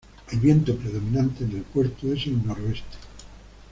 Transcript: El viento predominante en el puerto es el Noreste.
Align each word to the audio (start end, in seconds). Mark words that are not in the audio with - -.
El 0.31 0.39
viento 0.39 0.75
predominante 0.75 1.43
en 1.43 1.51
el 1.57 1.61
puerto 1.61 2.11
es 2.11 2.25
el 2.25 2.43
Noreste. 2.43 2.87